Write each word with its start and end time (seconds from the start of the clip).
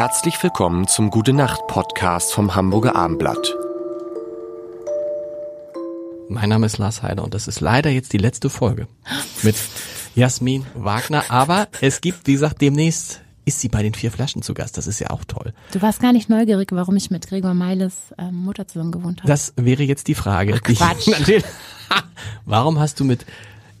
Herzlich 0.00 0.42
willkommen 0.42 0.88
zum 0.88 1.10
Gute 1.10 1.34
Nacht 1.34 1.66
Podcast 1.66 2.32
vom 2.32 2.54
Hamburger 2.54 2.96
Armblatt. 2.96 3.54
Mein 6.30 6.48
Name 6.48 6.64
ist 6.64 6.78
Lars 6.78 7.02
Heider 7.02 7.22
und 7.22 7.34
das 7.34 7.46
ist 7.46 7.60
leider 7.60 7.90
jetzt 7.90 8.14
die 8.14 8.16
letzte 8.16 8.48
Folge 8.48 8.88
mit 9.42 9.56
Jasmin 10.14 10.64
Wagner. 10.72 11.24
Aber 11.28 11.68
es 11.82 12.00
gibt, 12.00 12.26
wie 12.26 12.32
gesagt, 12.32 12.62
demnächst 12.62 13.20
ist 13.44 13.60
sie 13.60 13.68
bei 13.68 13.82
den 13.82 13.92
vier 13.92 14.10
Flaschen 14.10 14.40
zu 14.40 14.54
Gast. 14.54 14.78
Das 14.78 14.86
ist 14.86 15.00
ja 15.00 15.10
auch 15.10 15.26
toll. 15.26 15.52
Du 15.70 15.82
warst 15.82 16.00
gar 16.00 16.14
nicht 16.14 16.30
neugierig, 16.30 16.72
warum 16.72 16.96
ich 16.96 17.10
mit 17.10 17.28
Gregor 17.28 17.52
Meiles 17.52 18.14
ähm, 18.16 18.36
Mutter 18.36 18.66
zusammen 18.66 18.92
gewohnt 18.92 19.20
habe. 19.20 19.28
Das 19.28 19.52
wäre 19.56 19.82
jetzt 19.82 20.08
die 20.08 20.14
Frage. 20.14 20.54
Ach, 20.56 20.62
Quatsch. 20.62 21.10
Warum 22.46 22.78
hast 22.78 23.00
du 23.00 23.04
mit 23.04 23.26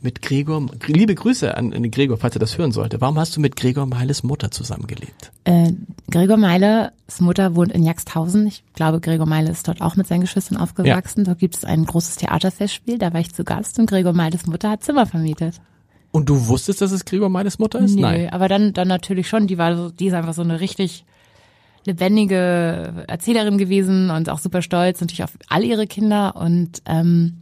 mit 0.02 0.22
Gregor, 0.22 0.66
liebe 0.86 1.14
Grüße 1.14 1.56
an, 1.56 1.70
Gregor, 1.90 2.16
falls 2.16 2.36
er 2.36 2.40
das 2.40 2.56
hören 2.58 2.72
sollte. 2.72 3.00
Warum 3.00 3.18
hast 3.18 3.36
du 3.36 3.40
mit 3.40 3.56
Gregor 3.56 3.86
Meiles 3.86 4.22
Mutter 4.22 4.50
zusammengelebt? 4.50 5.30
Äh, 5.44 5.72
Gregor 6.10 6.36
Meiles 6.36 6.90
Mutter 7.20 7.54
wohnt 7.54 7.72
in 7.72 7.82
Jagsthausen. 7.82 8.46
Ich 8.46 8.64
glaube, 8.74 9.00
Gregor 9.00 9.26
Meile 9.26 9.50
ist 9.50 9.66
dort 9.68 9.80
auch 9.80 9.96
mit 9.96 10.06
seinen 10.06 10.22
Geschwistern 10.22 10.58
aufgewachsen. 10.58 11.20
Ja. 11.20 11.24
Dort 11.26 11.38
gibt 11.38 11.56
es 11.56 11.64
ein 11.64 11.84
großes 11.84 12.16
Theaterfestspiel. 12.16 12.98
Da 12.98 13.12
war 13.12 13.20
ich 13.20 13.32
zu 13.32 13.44
Gast 13.44 13.78
und 13.78 13.88
Gregor 13.88 14.12
Meiles 14.12 14.46
Mutter 14.46 14.70
hat 14.70 14.82
Zimmer 14.82 15.06
vermietet. 15.06 15.60
Und 16.12 16.28
du 16.28 16.48
wusstest, 16.48 16.80
dass 16.80 16.92
es 16.92 17.04
Gregor 17.04 17.28
Meiles 17.28 17.58
Mutter 17.58 17.78
ist? 17.78 17.94
Nee, 17.94 18.02
Nein. 18.02 18.30
aber 18.30 18.48
dann, 18.48 18.72
dann 18.72 18.88
natürlich 18.88 19.28
schon. 19.28 19.46
Die 19.46 19.58
war 19.58 19.76
so, 19.76 19.90
die 19.90 20.06
ist 20.06 20.14
einfach 20.14 20.34
so 20.34 20.42
eine 20.42 20.60
richtig 20.60 21.04
lebendige 21.84 23.04
Erzählerin 23.06 23.58
gewesen 23.58 24.10
und 24.10 24.28
auch 24.28 24.38
super 24.38 24.62
stolz 24.62 25.00
natürlich 25.00 25.24
auf 25.24 25.32
all 25.48 25.64
ihre 25.64 25.86
Kinder 25.86 26.36
und 26.36 26.82
ähm, 26.86 27.38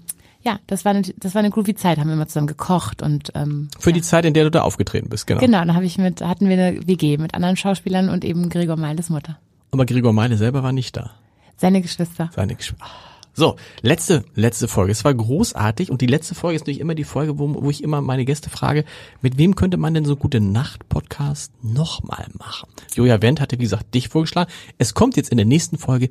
ja, 0.48 0.58
das 0.66 0.86
war 0.86 0.90
eine, 0.90 1.02
das 1.02 1.34
war 1.34 1.40
eine 1.40 1.50
groovy 1.50 1.74
Zeit, 1.74 1.98
haben 1.98 2.08
wir 2.08 2.14
immer 2.14 2.26
zusammen 2.26 2.46
gekocht 2.46 3.02
und 3.02 3.32
ähm, 3.34 3.68
für 3.78 3.90
ja. 3.90 3.96
die 3.96 4.02
Zeit, 4.02 4.24
in 4.24 4.32
der 4.32 4.44
du 4.44 4.50
da 4.50 4.62
aufgetreten 4.62 5.10
bist, 5.10 5.26
genau. 5.26 5.40
Genau, 5.40 5.58
dann 5.58 5.74
habe 5.74 5.84
ich 5.84 5.98
mit 5.98 6.22
hatten 6.22 6.48
wir 6.48 6.54
eine 6.54 6.86
WG 6.86 7.18
mit 7.18 7.34
anderen 7.34 7.58
Schauspielern 7.58 8.08
und 8.08 8.24
eben 8.24 8.48
Gregor 8.48 8.76
Meiles 8.76 9.10
Mutter. 9.10 9.38
Aber 9.72 9.84
Gregor 9.84 10.14
Meile 10.14 10.38
selber 10.38 10.62
war 10.62 10.72
nicht 10.72 10.96
da. 10.96 11.10
Seine 11.58 11.82
Geschwister. 11.82 12.30
Seine 12.34 12.54
Geschwister. 12.54 12.86
So, 13.34 13.56
letzte, 13.82 14.24
letzte 14.34 14.68
Folge. 14.68 14.90
Es 14.90 15.04
war 15.04 15.12
großartig 15.12 15.90
und 15.90 16.00
die 16.00 16.06
letzte 16.06 16.34
Folge 16.34 16.56
ist 16.56 16.62
natürlich 16.62 16.80
immer 16.80 16.94
die 16.94 17.04
Folge, 17.04 17.38
wo, 17.38 17.62
wo 17.62 17.68
ich 17.68 17.84
immer 17.84 18.00
meine 18.00 18.24
Gäste 18.24 18.48
frage, 18.48 18.86
mit 19.20 19.36
wem 19.36 19.54
könnte 19.54 19.76
man 19.76 19.92
denn 19.92 20.06
so 20.06 20.16
gute 20.16 20.40
Nacht-Podcast 20.40 21.52
nochmal 21.62 22.26
machen? 22.38 22.70
Joja 22.94 23.20
Wendt 23.20 23.42
hatte, 23.42 23.58
wie 23.58 23.64
gesagt, 23.64 23.94
dich 23.94 24.08
vorgeschlagen. 24.08 24.50
Es 24.78 24.94
kommt 24.94 25.16
jetzt 25.16 25.30
in 25.30 25.36
der 25.36 25.46
nächsten 25.46 25.76
Folge 25.76 26.08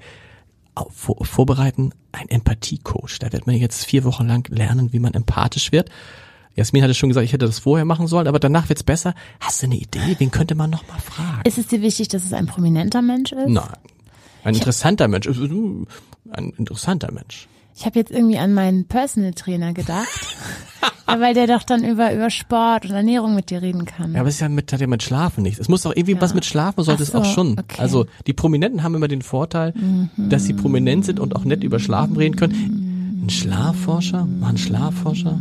vor, 0.93 1.23
vorbereiten 1.25 1.91
ein 2.11 2.29
Empathie-Coach. 2.29 3.19
Da 3.19 3.31
wird 3.31 3.47
man 3.47 3.55
jetzt 3.55 3.85
vier 3.85 4.03
Wochen 4.03 4.27
lang 4.27 4.47
lernen, 4.49 4.93
wie 4.93 4.99
man 4.99 5.13
empathisch 5.13 5.71
wird. 5.71 5.89
Jasmin 6.55 6.83
hatte 6.83 6.95
schon 6.95 7.09
gesagt, 7.09 7.25
ich 7.25 7.33
hätte 7.33 7.45
das 7.45 7.59
vorher 7.59 7.85
machen 7.85 8.07
sollen, 8.07 8.27
aber 8.27 8.39
danach 8.39 8.67
wird's 8.67 8.83
besser. 8.83 9.13
Hast 9.39 9.61
du 9.61 9.67
eine 9.67 9.75
Idee? 9.75 10.15
Wen 10.17 10.31
könnte 10.31 10.55
man 10.55 10.71
noch 10.71 10.87
mal 10.87 10.99
fragen? 10.99 11.41
Ist 11.43 11.59
es 11.59 11.67
dir 11.67 11.81
wichtig, 11.81 12.07
dass 12.07 12.23
es 12.23 12.33
ein 12.33 12.47
prominenter 12.47 13.03
Mensch 13.03 13.31
ist? 13.31 13.47
Nein. 13.47 13.77
Ein 14.43 14.55
interessanter 14.55 15.07
Mensch. 15.07 15.27
Ein 15.27 16.49
interessanter 16.57 17.11
Mensch. 17.11 17.47
Ich 17.75 17.85
habe 17.85 17.99
jetzt 17.99 18.11
irgendwie 18.11 18.39
an 18.39 18.55
meinen 18.55 18.85
Personal 18.87 19.33
Trainer 19.33 19.73
gedacht. 19.73 20.07
ja, 21.07 21.19
weil 21.19 21.33
der 21.33 21.47
doch 21.47 21.63
dann 21.63 21.83
über, 21.83 22.13
über 22.13 22.29
Sport 22.29 22.85
und 22.85 22.91
Ernährung 22.91 23.35
mit 23.35 23.49
dir 23.49 23.61
reden 23.61 23.85
kann. 23.85 24.13
Ja, 24.13 24.19
aber 24.19 24.29
es 24.29 24.35
ist 24.35 24.41
ja 24.41 24.49
mit, 24.49 24.71
hat 24.71 24.81
ja 24.81 24.87
mit 24.87 25.03
Schlafen 25.03 25.43
nichts. 25.43 25.59
Es 25.59 25.69
muss 25.69 25.83
doch 25.83 25.95
irgendwie 25.95 26.13
ja. 26.13 26.21
was 26.21 26.33
mit 26.33 26.45
Schlafen 26.45 26.83
sollte 26.83 27.03
so, 27.03 27.11
es 27.11 27.15
auch 27.15 27.25
schon. 27.25 27.57
Okay. 27.59 27.81
Also 27.81 28.05
die 28.25 28.33
Prominenten 28.33 28.83
haben 28.83 28.95
immer 28.95 29.07
den 29.07 29.21
Vorteil, 29.21 29.73
mhm. 29.75 30.09
dass 30.29 30.45
sie 30.45 30.53
prominent 30.53 31.05
sind 31.05 31.19
und 31.19 31.35
auch 31.35 31.43
nett 31.43 31.63
über 31.63 31.79
Schlafen 31.79 32.17
reden 32.17 32.35
können. 32.35 33.21
Ein 33.25 33.29
Schlafforscher? 33.29 34.25
Mal 34.25 34.49
ein 34.49 34.57
Schlafforscher? 34.57 35.39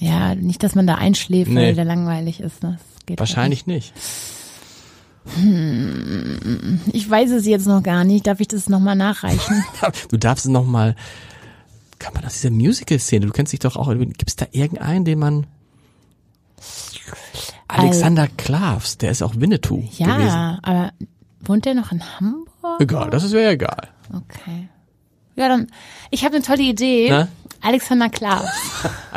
Ja, 0.00 0.34
nicht, 0.34 0.62
dass 0.62 0.74
man 0.74 0.86
da 0.86 0.96
einschläft, 0.96 1.50
nee. 1.50 1.68
weil 1.68 1.74
der 1.74 1.84
langweilig 1.84 2.40
ist. 2.40 2.62
Ne? 2.62 2.78
Das 2.96 3.06
geht 3.06 3.18
Wahrscheinlich 3.18 3.66
nicht. 3.66 3.92
Hm, 5.36 6.80
ich 6.92 7.08
weiß 7.08 7.30
es 7.30 7.46
jetzt 7.46 7.66
noch 7.66 7.82
gar 7.82 8.04
nicht. 8.04 8.26
Darf 8.26 8.40
ich 8.40 8.48
das 8.48 8.68
nochmal 8.68 8.96
nachreichen? 8.96 9.64
du 10.10 10.18
darfst 10.18 10.44
es 10.44 10.50
nochmal 10.50 10.96
kann 12.04 12.12
man 12.12 12.24
aus 12.26 12.34
dieser 12.34 12.50
Musical-Szene, 12.50 13.24
du 13.24 13.32
kennst 13.32 13.54
dich 13.54 13.60
doch 13.60 13.76
auch, 13.76 13.88
gibt 13.88 14.28
es 14.28 14.36
da 14.36 14.46
irgendeinen, 14.52 15.06
den 15.06 15.18
man 15.18 15.46
Alexander 17.66 18.28
Klavs, 18.28 18.98
der 18.98 19.10
ist 19.10 19.22
auch 19.22 19.34
Winnetou 19.36 19.82
ja, 19.96 20.14
gewesen. 20.14 20.58
aber 20.62 20.92
wohnt 21.40 21.64
der 21.64 21.72
noch 21.72 21.92
in 21.92 22.02
Hamburg? 22.20 22.78
Egal, 22.78 23.08
das 23.08 23.24
ist 23.24 23.32
ja 23.32 23.50
egal. 23.50 23.88
Okay. 24.12 24.68
Ja, 25.36 25.48
dann, 25.48 25.68
ich 26.10 26.26
habe 26.26 26.36
eine 26.36 26.44
tolle 26.44 26.62
Idee. 26.62 27.08
Na? 27.08 27.28
Alexander 27.62 28.10
Klaus. 28.10 28.50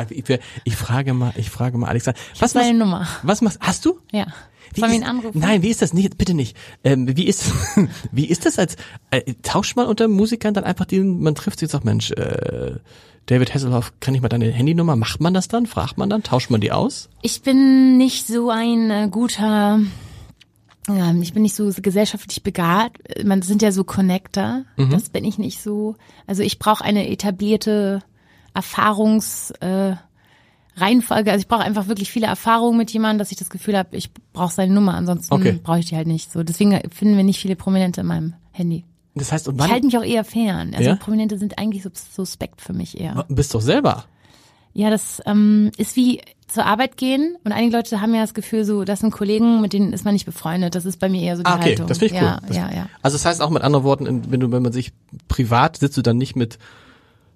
ich, 0.10 0.24
ich, 0.64 0.76
frage 0.78 1.14
mal, 1.14 1.34
ich 1.36 1.50
frage 1.50 1.78
mal 1.78 1.90
Alexander. 1.90 2.18
Was 2.40 2.56
ist 2.56 2.56
deine 2.56 2.78
Nummer? 2.78 3.06
Was 3.24 3.42
machst, 3.42 3.60
hast 3.60 3.84
du? 3.84 4.00
Ja. 4.14 4.28
Wie 4.74 4.80
Sollen 4.80 4.92
wir 4.92 5.00
ihn 5.00 5.04
anrufen? 5.04 5.40
Nein, 5.40 5.62
wie 5.62 5.70
ist 5.70 5.82
das? 5.82 5.94
Nicht, 5.94 6.18
bitte 6.18 6.34
nicht. 6.34 6.56
Ähm, 6.84 7.16
wie 7.16 7.28
ist, 7.28 7.52
wie 8.12 8.26
ist 8.26 8.46
das 8.46 8.60
als, 8.60 8.76
äh, 9.12 9.34
tauscht 9.44 9.76
man 9.76 9.88
unter 9.88 10.08
Musikern 10.08 10.54
dann 10.54 10.64
einfach 10.64 10.86
den, 10.86 11.22
man 11.22 11.36
trifft 11.36 11.60
sich 11.60 11.68
und 11.68 11.72
sagt, 11.72 11.86
Mensch, 11.86 12.12
äh, 12.12 12.76
David 13.28 13.54
Hasselhoff, 13.54 13.94
kann 14.00 14.16
ich 14.16 14.22
mal 14.22 14.30
deine 14.30 14.50
Handynummer? 14.52 14.96
Macht 14.96 15.20
man 15.20 15.34
das 15.34 15.48
dann? 15.48 15.66
Fragt 15.66 15.98
man 15.98 16.10
dann? 16.10 16.24
Tauscht 16.24 16.50
man 16.50 16.62
die 16.62 16.72
aus? 16.72 17.10
Ich 17.22 17.42
bin 17.42 17.98
nicht 17.98 18.26
so 18.26 18.50
ein 18.50 18.90
äh, 18.90 19.10
guter, 19.12 19.82
ja, 20.88 21.14
ich 21.22 21.34
bin 21.34 21.44
nicht 21.44 21.56
so 21.56 21.70
gesellschaftlich 21.76 22.44
begabt. 22.44 23.00
Man 23.24 23.42
sind 23.42 23.62
ja 23.62 23.72
so 23.72 23.84
Connector. 23.84 24.64
Mhm. 24.78 24.90
Das 24.90 25.10
bin 25.10 25.26
ich 25.26 25.38
nicht 25.38 25.62
so. 25.62 25.96
Also 26.26 26.42
ich 26.42 26.58
brauche 26.58 26.84
eine 26.84 27.10
etablierte 27.10 28.02
Erfahrungs, 28.54 29.52
äh, 29.60 29.96
Reihenfolge. 30.80 31.32
Also 31.32 31.42
ich 31.42 31.48
brauche 31.48 31.62
einfach 31.64 31.88
wirklich 31.88 32.12
viele 32.12 32.28
Erfahrungen 32.28 32.78
mit 32.78 32.92
jemandem, 32.92 33.20
dass 33.20 33.32
ich 33.32 33.38
das 33.38 33.50
Gefühl 33.50 33.78
habe, 33.78 33.96
ich 33.98 34.12
brauche 34.34 34.54
seine 34.54 34.74
Nummer, 34.74 34.94
ansonsten 34.96 35.34
okay. 35.34 35.60
brauche 35.64 35.80
ich 35.80 35.86
die 35.88 35.96
halt 35.96 36.08
nicht. 36.08 36.32
So, 36.32 36.44
deswegen 36.44 36.80
finden 36.92 37.18
wir 37.18 37.24
nicht 37.24 37.40
viele 37.40 37.56
Prominente 37.56 38.02
in 38.02 38.08
meinem 38.08 38.34
Handy. 38.52 38.86
Das 39.16 39.32
heißt, 39.32 39.48
und 39.48 39.58
wann? 39.58 39.66
Ich 39.68 39.72
halte 39.74 39.86
mich 39.88 39.98
auch 39.98 40.04
eher 40.04 40.24
fern. 40.24 40.74
Also 40.76 40.90
Ja? 40.90 40.96
Prominente 40.96 41.38
sind 41.40 41.58
eigentlich 41.58 41.84
so 41.84 41.90
suspekt 41.94 42.62
für 42.62 42.74
mich 42.74 43.00
eher. 43.00 43.26
Bist 43.30 43.54
doch 43.56 43.62
selber. 43.62 44.06
Ja, 44.74 44.92
das 44.92 45.22
ähm, 45.26 45.72
ist 45.78 45.96
wie 45.96 46.22
zur 46.48 46.66
Arbeit 46.66 46.96
gehen 46.98 47.36
und 47.44 47.52
einige 47.52 47.76
Leute 47.76 48.00
haben 48.00 48.14
ja 48.14 48.22
das 48.22 48.34
Gefühl, 48.36 48.64
so 48.64 48.84
das 48.86 49.00
sind 49.00 49.12
Kollegen, 49.12 49.60
mit 49.60 49.74
denen 49.74 49.92
ist 49.92 50.06
man 50.06 50.14
nicht 50.14 50.26
befreundet. 50.26 50.76
Das 50.76 50.86
ist 50.86 50.98
bei 51.00 51.10
mir 51.10 51.22
eher 51.24 51.36
so 51.36 51.42
die 51.44 51.50
Ah, 51.50 51.56
okay, 51.56 51.70
Haltung. 51.70 51.88
das 51.88 51.98
finde 51.98 52.14
ich 52.16 52.22
cool. 52.22 52.28
ja, 52.28 52.40
Das- 52.48 52.56
Ja, 52.56 52.72
ja. 52.72 52.90
Also 53.02 53.16
das 53.18 53.26
heißt 53.26 53.42
auch 53.42 53.50
mit 53.50 53.64
anderen 53.64 53.84
Worten, 53.84 54.32
wenn 54.32 54.40
du, 54.40 54.52
wenn 54.52 54.62
man 54.62 54.72
sich 54.72 54.94
privat 55.28 55.78
sitzt 55.78 55.98
du 55.98 56.04
dann 56.04 56.18
nicht 56.18 56.36
mit, 56.36 56.60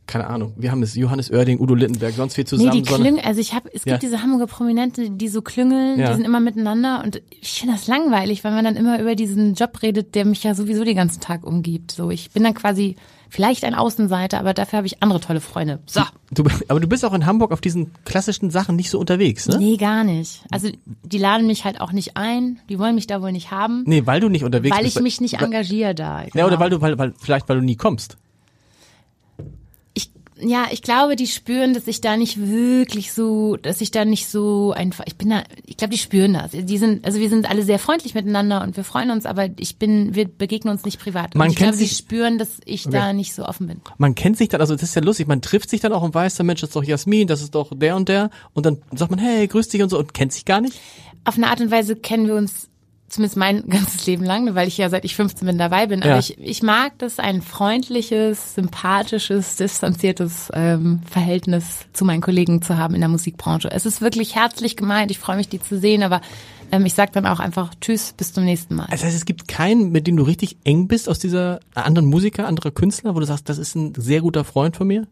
keine 0.07 0.27
Ahnung, 0.27 0.53
wir 0.57 0.71
haben 0.71 0.83
es 0.83 0.95
Johannes 0.95 1.31
Oerding, 1.31 1.59
Udo 1.59 1.73
Littenberg, 1.73 2.13
sonst 2.15 2.35
viel 2.35 2.43
Nee, 2.43 2.47
zusammen, 2.49 2.71
die 2.71 2.83
sondern 2.89 3.13
Klünge, 3.15 3.25
also 3.25 3.39
ich 3.39 3.53
habe, 3.53 3.67
es 3.69 3.83
gibt 3.83 3.87
Ja. 3.87 3.97
diese 3.97 4.21
Hamburger 4.21 4.47
Prominente, 4.47 5.09
die 5.09 5.27
so 5.29 5.41
klüngeln, 5.41 5.99
Ja. 5.99 6.09
die 6.09 6.15
sind 6.15 6.25
immer 6.25 6.39
miteinander 6.41 7.01
und 7.03 7.21
ich 7.29 7.53
finde 7.61 7.75
das 7.75 7.87
langweilig, 7.87 8.43
weil 8.43 8.51
man 8.51 8.65
dann 8.65 8.75
immer 8.75 8.99
über 8.99 9.15
diesen 9.15 9.53
Job 9.53 9.81
redet, 9.81 10.13
der 10.15 10.25
mich 10.25 10.43
ja 10.43 10.53
sowieso 10.53 10.83
den 10.83 10.95
ganzen 10.97 11.21
Tag 11.21 11.45
umgibt. 11.45 11.91
So, 11.91 12.09
ich 12.11 12.31
bin 12.31 12.43
dann 12.43 12.53
quasi 12.53 12.97
vielleicht 13.29 13.63
ein 13.63 13.73
Außenseiter, 13.73 14.39
aber 14.41 14.53
dafür 14.53 14.77
habe 14.77 14.87
ich 14.87 15.01
andere 15.01 15.21
tolle 15.21 15.39
Freunde. 15.39 15.79
So. 15.85 16.01
du, 16.31 16.43
aber 16.67 16.81
du 16.81 16.87
bist 16.89 17.05
auch 17.05 17.13
in 17.13 17.25
Hamburg 17.25 17.53
auf 17.53 17.61
diesen 17.61 17.91
klassischen 18.03 18.49
Sachen 18.49 18.75
nicht 18.75 18.89
so 18.89 18.99
unterwegs, 18.99 19.47
ne? 19.47 19.57
Nee, 19.57 19.77
gar 19.77 20.03
nicht. 20.03 20.43
Also 20.51 20.67
die 21.05 21.17
laden 21.17 21.47
mich 21.47 21.63
halt 21.63 21.79
auch 21.79 21.93
nicht 21.93 22.17
ein, 22.17 22.59
die 22.67 22.77
wollen 22.77 22.95
mich 22.95 23.07
da 23.07 23.21
wohl 23.21 23.31
nicht 23.31 23.51
haben, 23.51 23.83
Nee, 23.87 24.05
weil 24.05 24.19
du 24.19 24.27
nicht 24.27 24.43
unterwegs 24.43 24.75
weil 24.75 24.83
bist. 24.83 24.97
ich 24.97 25.01
mich 25.03 25.21
nicht 25.21 25.35
weil, 25.39 25.45
engagiere 25.45 25.95
da. 25.95 26.23
Ja, 26.33 26.45
oder 26.45 26.57
Genau. 26.57 26.59
weil 26.59 26.69
du, 26.71 26.81
weil, 26.81 26.97
weil, 26.97 27.13
vielleicht 27.17 27.47
weil 27.47 27.59
du 27.59 27.63
nie 27.63 27.77
kommst. 27.77 28.17
Ja, 30.41 30.65
ich 30.71 30.81
glaube, 30.81 31.15
die 31.15 31.27
spüren, 31.27 31.73
dass 31.73 31.87
ich 31.87 32.01
da 32.01 32.17
nicht 32.17 32.37
wirklich 32.49 33.13
so, 33.13 33.55
dass 33.57 33.81
ich 33.81 33.91
da 33.91 34.05
nicht 34.05 34.27
so 34.27 34.71
einfach, 34.71 35.03
ich 35.07 35.15
bin 35.15 35.29
da, 35.29 35.43
ich 35.65 35.77
glaube, 35.77 35.91
die 35.93 35.97
spüren 35.97 36.33
das. 36.33 36.51
Die 36.51 36.77
sind, 36.77 37.05
also 37.05 37.19
wir 37.19 37.29
sind 37.29 37.49
alle 37.49 37.63
sehr 37.63 37.79
freundlich 37.79 38.13
miteinander 38.15 38.61
und 38.61 38.75
wir 38.77 38.83
freuen 38.83 39.11
uns, 39.11 39.25
aber 39.25 39.49
ich 39.57 39.77
bin, 39.77 40.15
wir 40.15 40.27
begegnen 40.27 40.71
uns 40.73 40.83
nicht 40.85 40.99
privat. 40.99 41.35
Man 41.35 41.47
und 41.47 41.51
ich 41.53 41.57
kennt 41.57 41.71
glaube, 41.71 41.83
die 41.83 41.87
sich- 41.87 41.97
spüren, 41.97 42.37
dass 42.37 42.59
ich 42.65 42.83
da 42.83 43.13
nicht 43.13 43.33
so 43.33 43.45
offen 43.45 43.67
bin. 43.67 43.81
Man 43.97 44.15
kennt 44.15 44.37
sich 44.37 44.49
dann, 44.49 44.61
also 44.61 44.73
das 44.73 44.83
ist 44.83 44.95
ja 44.95 45.01
lustig, 45.01 45.27
man 45.27 45.41
trifft 45.41 45.69
sich 45.69 45.81
dann 45.81 45.93
auch 45.93 46.01
und 46.03 46.13
weiß, 46.15 46.35
der 46.35 46.45
Mensch 46.45 46.61
das 46.61 46.69
ist 46.71 46.75
doch 46.75 46.83
Jasmin, 46.83 47.27
das 47.27 47.41
ist 47.41 47.53
doch 47.55 47.71
der 47.75 47.95
und 47.95 48.09
der 48.09 48.29
und 48.53 48.65
dann 48.65 48.81
sagt 48.95 49.11
man, 49.11 49.19
hey, 49.19 49.47
grüß 49.47 49.67
dich 49.69 49.81
und 49.83 49.89
so 49.89 49.99
und 49.99 50.13
kennt 50.13 50.33
sich 50.33 50.45
gar 50.45 50.61
nicht. 50.61 50.79
Auf 51.23 51.35
eine 51.37 51.47
Art 51.47 51.61
und 51.61 51.69
Weise 51.69 51.95
kennen 51.95 52.25
wir 52.25 52.33
uns 52.35 52.67
zumindest 53.11 53.37
mein 53.37 53.65
ganzes 53.69 54.05
Leben 54.07 54.23
lang, 54.23 54.55
weil 54.55 54.67
ich 54.67 54.77
ja 54.77 54.89
seit 54.89 55.05
ich 55.05 55.15
15 55.15 55.45
bin 55.45 55.57
dabei 55.57 55.87
bin. 55.87 56.01
Ja. 56.01 56.11
Aber 56.11 56.19
ich, 56.19 56.37
ich 56.39 56.63
mag 56.63 56.97
das, 56.97 57.19
ein 57.19 57.41
freundliches, 57.41 58.55
sympathisches, 58.55 59.57
distanziertes 59.57 60.49
ähm, 60.53 61.01
Verhältnis 61.09 61.85
zu 61.93 62.05
meinen 62.05 62.21
Kollegen 62.21 62.61
zu 62.61 62.77
haben 62.77 62.95
in 62.95 63.01
der 63.01 63.09
Musikbranche. 63.09 63.69
Es 63.69 63.85
ist 63.85 64.01
wirklich 64.01 64.35
herzlich 64.35 64.77
gemeint. 64.77 65.11
Ich 65.11 65.19
freue 65.19 65.37
mich, 65.37 65.49
die 65.49 65.61
zu 65.61 65.77
sehen, 65.77 66.03
aber 66.03 66.21
ähm, 66.71 66.85
ich 66.85 66.93
sage 66.93 67.11
dann 67.13 67.25
auch 67.25 67.39
einfach 67.39 67.75
Tschüss, 67.81 68.13
bis 68.13 68.33
zum 68.33 68.45
nächsten 68.45 68.75
Mal. 68.75 68.87
Das 68.89 69.03
heißt, 69.03 69.15
es 69.15 69.25
gibt 69.25 69.47
keinen, 69.47 69.91
mit 69.91 70.07
dem 70.07 70.15
du 70.15 70.23
richtig 70.23 70.57
eng 70.63 70.87
bist 70.87 71.09
aus 71.09 71.19
dieser 71.19 71.59
anderen 71.75 72.07
Musiker, 72.07 72.47
anderer 72.47 72.71
Künstler, 72.71 73.13
wo 73.13 73.19
du 73.19 73.25
sagst, 73.25 73.49
das 73.49 73.57
ist 73.57 73.75
ein 73.75 73.93
sehr 73.95 74.21
guter 74.21 74.45
Freund 74.45 74.77
von 74.77 74.87
mir. 74.87 75.07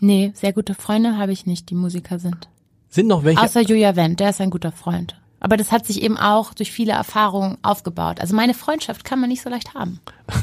Nee, 0.00 0.32
sehr 0.34 0.52
gute 0.52 0.74
Freunde 0.74 1.18
habe 1.18 1.32
ich 1.32 1.46
nicht, 1.46 1.70
die 1.70 1.74
Musiker 1.74 2.18
sind. 2.18 2.48
Sind 2.88 3.06
noch 3.06 3.22
welche? 3.22 3.40
Außer 3.40 3.60
Julia 3.60 3.94
Wendt, 3.94 4.18
der 4.18 4.30
ist 4.30 4.40
ein 4.40 4.50
guter 4.50 4.72
Freund. 4.72 5.19
Aber 5.40 5.56
das 5.56 5.72
hat 5.72 5.86
sich 5.86 6.02
eben 6.02 6.18
auch 6.18 6.52
durch 6.54 6.70
viele 6.70 6.92
Erfahrungen 6.92 7.56
aufgebaut. 7.62 8.20
Also 8.20 8.36
meine 8.36 8.54
Freundschaft 8.54 9.04
kann 9.04 9.20
man 9.20 9.30
nicht 9.30 9.42
so 9.42 9.48
leicht 9.48 9.74
haben. 9.74 10.00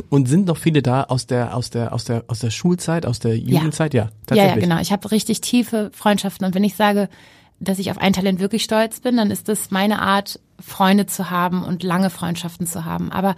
Und 0.09 0.27
sind 0.27 0.47
noch 0.47 0.57
viele 0.57 0.81
da 0.81 1.03
aus 1.03 1.27
der, 1.27 1.55
aus 1.55 1.69
der, 1.69 1.93
aus 1.93 2.03
der, 2.03 2.25
aus 2.27 2.39
der 2.39 2.49
Schulzeit, 2.49 3.05
aus 3.05 3.19
der 3.19 3.37
Jugendzeit? 3.37 3.93
Ja, 3.93 4.05
Ja, 4.05 4.09
tatsächlich. 4.25 4.55
ja, 4.55 4.61
genau. 4.61 4.81
Ich 4.81 4.91
habe 4.91 5.11
richtig 5.11 5.41
tiefe 5.41 5.91
Freundschaften. 5.93 6.45
Und 6.45 6.55
wenn 6.55 6.63
ich 6.63 6.75
sage, 6.75 7.09
dass 7.59 7.79
ich 7.79 7.91
auf 7.91 7.99
ein 7.99 8.13
Talent 8.13 8.39
wirklich 8.39 8.63
stolz 8.63 8.99
bin, 8.99 9.17
dann 9.17 9.31
ist 9.31 9.47
das 9.47 9.71
meine 9.71 10.01
Art, 10.01 10.39
Freunde 10.59 11.05
zu 11.05 11.29
haben 11.29 11.63
und 11.63 11.83
lange 11.83 12.09
Freundschaften 12.09 12.65
zu 12.65 12.83
haben. 12.83 13.11
Aber 13.11 13.35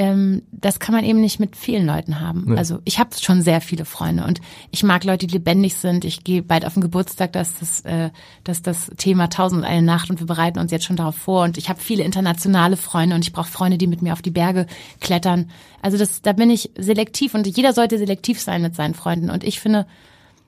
ähm, 0.00 0.40
das 0.50 0.80
kann 0.80 0.94
man 0.94 1.04
eben 1.04 1.20
nicht 1.20 1.40
mit 1.40 1.56
vielen 1.56 1.84
Leuten 1.84 2.20
haben. 2.20 2.44
Nee. 2.46 2.56
Also 2.56 2.78
ich 2.86 2.98
habe 2.98 3.10
schon 3.20 3.42
sehr 3.42 3.60
viele 3.60 3.84
Freunde 3.84 4.24
und 4.24 4.40
ich 4.70 4.82
mag 4.82 5.04
Leute, 5.04 5.26
die 5.26 5.34
lebendig 5.34 5.74
sind. 5.74 6.06
Ich 6.06 6.24
gehe 6.24 6.42
bald 6.42 6.64
auf 6.64 6.72
den 6.72 6.80
Geburtstag, 6.80 7.34
das 7.34 7.60
ist 7.60 7.84
äh, 7.84 8.08
das, 8.42 8.62
das 8.62 8.90
Thema 8.96 9.28
Tausend 9.28 9.60
und 9.60 9.68
eine 9.68 9.82
Nacht 9.82 10.08
und 10.08 10.18
wir 10.18 10.26
bereiten 10.26 10.58
uns 10.58 10.72
jetzt 10.72 10.86
schon 10.86 10.96
darauf 10.96 11.16
vor. 11.16 11.44
Und 11.44 11.58
ich 11.58 11.68
habe 11.68 11.78
viele 11.82 12.02
internationale 12.02 12.78
Freunde 12.78 13.14
und 13.14 13.26
ich 13.26 13.34
brauche 13.34 13.50
Freunde, 13.50 13.76
die 13.76 13.86
mit 13.86 14.00
mir 14.00 14.14
auf 14.14 14.22
die 14.22 14.30
Berge 14.30 14.66
klettern. 15.00 15.50
Also 15.82 15.98
das, 15.98 16.22
da 16.22 16.32
bin 16.32 16.48
ich 16.48 16.70
selektiv 16.78 17.34
und 17.34 17.46
jeder 17.46 17.74
sollte 17.74 17.98
selektiv 17.98 18.40
sein 18.40 18.62
mit 18.62 18.74
seinen 18.74 18.94
Freunden. 18.94 19.28
Und 19.28 19.44
ich 19.44 19.60
finde, 19.60 19.86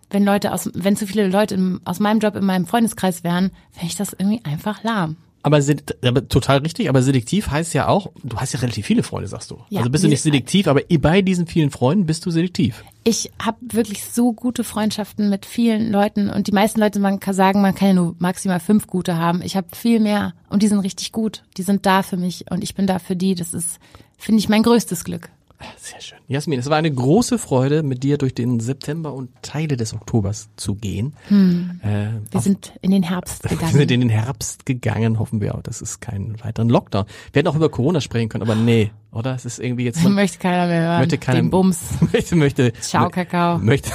wenn 0.08 0.25
Leute 0.25 0.54
aus, 0.54 0.70
wenn 0.72 0.96
zu 0.96 1.06
viele 1.06 1.28
Leute 1.28 1.56
im, 1.56 1.82
aus 1.84 2.00
meinem 2.00 2.20
Job 2.20 2.37
in 2.37 2.46
meinem 2.46 2.64
Freundeskreis 2.64 3.22
wären, 3.22 3.50
fände 3.70 3.88
ich 3.88 3.96
das 3.96 4.14
irgendwie 4.14 4.43
einfach 4.46 4.82
lahm. 4.82 5.16
Aber, 5.44 5.61
aber 6.05 6.29
total 6.29 6.59
richtig, 6.59 6.89
aber 6.89 7.03
selektiv 7.03 7.50
heißt 7.50 7.75
ja 7.75 7.89
auch, 7.89 8.12
du 8.23 8.37
hast 8.37 8.53
ja 8.53 8.61
relativ 8.61 8.87
viele 8.87 9.03
Freunde, 9.03 9.27
sagst 9.29 9.50
du. 9.50 9.59
Ja, 9.71 9.81
also 9.81 9.91
bist 9.91 10.05
du 10.05 10.09
nicht 10.09 10.19
diese- 10.19 10.31
selektiv, 10.31 10.69
aber 10.69 10.83
bei 11.00 11.21
diesen 11.23 11.47
vielen 11.49 11.71
Freunden 11.71 12.06
bist 12.06 12.25
du 12.25 12.31
selektiv. 12.31 12.85
Ich 13.05 13.33
habe 13.43 13.59
wirklich 13.62 14.05
so 14.05 14.33
gute 14.33 14.62
Freundschaften 14.62 15.29
mit 15.29 15.44
vielen 15.44 15.91
Leuten 15.91 16.31
und 16.31 16.47
die 16.47 16.53
meisten 16.53 16.79
Leute, 16.79 17.00
man 17.00 17.19
kann 17.19 17.35
sagen, 17.35 17.61
man 17.61 17.75
kann 17.75 17.89
ja 17.89 17.94
nur 17.94 18.15
maximal 18.21 18.61
fünf 18.61 18.87
gute 18.87 19.17
haben. 19.17 19.43
Ich 19.43 19.56
habe 19.56 19.67
viel 19.75 19.99
mehr 19.99 20.35
und 20.49 20.62
die 20.62 20.69
sind 20.69 20.79
richtig 20.79 21.11
gut. 21.11 21.43
Die 21.56 21.62
sind 21.62 21.87
da 21.87 22.03
für 22.05 22.17
mich 22.17 22.45
und 22.50 22.62
ich 22.62 22.77
bin 22.77 22.87
da 22.87 23.00
für 23.00 23.17
die. 23.17 23.35
Das 23.35 23.53
ist, 23.53 23.81
finde 24.17 24.38
ich, 24.38 24.49
mein 24.49 24.62
größtes 24.62 25.03
Glück. 25.03 25.31
Sehr 25.79 26.00
schön. 26.00 26.19
Jasmin, 26.29 26.59
es 26.61 26.69
war 26.70 26.76
eine 26.76 26.91
große 26.93 27.38
Freude, 27.38 27.82
mit 27.82 28.03
dir 28.03 28.19
durch 28.19 28.35
den 28.35 28.61
September 28.61 29.12
und 29.12 29.31
Teile 29.43 29.76
des 29.76 29.94
Oktobers 29.94 30.49
zu 30.56 30.75
gehen. 30.75 31.14
Äh, 31.31 31.32
Wir 31.32 32.20
auf- 32.38 32.43
sind 32.44 32.73
in 32.81 32.91
den 32.91 33.03
Herbst 33.03 33.43
wir 33.50 33.50
sind 33.50 33.59
gegangen. 33.61 33.91
in 33.91 34.00
den 34.00 34.09
Herbst 34.09 34.67
gegangen, 34.67 35.19
hoffen 35.19 35.41
wir 35.41 35.55
auch, 35.55 35.62
dass 35.62 35.81
es 35.81 36.00
keinen 36.00 36.43
weiteren 36.44 36.69
Lockdown. 36.69 37.05
Wir 37.32 37.41
hätten 37.41 37.49
auch 37.49 37.56
über 37.56 37.69
Corona 37.69 38.00
sprechen 38.00 38.29
können, 38.29 38.43
aber 38.43 38.55
nee, 38.55 38.91
oder? 39.12 39.35
Es 39.35 39.44
ist 39.44 39.59
irgendwie 39.59 39.85
jetzt 39.85 40.03
man 40.05 40.14
möchte 40.14 40.38
keiner 40.38 40.67
mehr 40.67 40.82
hören. 40.82 40.99
möchte 41.00 41.19
keiner 41.19 41.41
Den 41.41 41.50
Bums. 41.50 41.81
möchte 42.12 42.37
möchte 42.37 42.73
Ciao, 42.81 43.09
Kakao. 43.11 43.59
möchte 43.59 43.91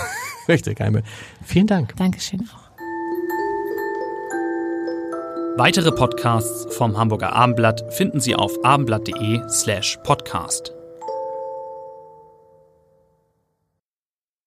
möchte 0.48 0.75
keiner 0.75 0.92
mehr. 0.92 1.04
Vielen 1.44 1.68
Dank. 1.68 1.96
Dankeschön 1.98 2.42
auch. 2.42 2.68
Weitere 5.60 5.92
Podcasts 5.92 6.68
vom 6.75 6.98
Hamburger 7.00 7.34
Abendblatt 7.34 7.92
finden 7.92 8.19
Sie 8.19 8.36
auf 8.36 8.64
abendblatt.de 8.64 9.42
slash 9.50 9.98
podcast. 10.04 10.77